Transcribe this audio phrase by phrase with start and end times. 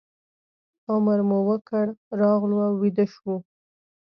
[0.91, 1.83] عمره مو وکړه
[2.21, 3.35] راغلو او ویده شوو.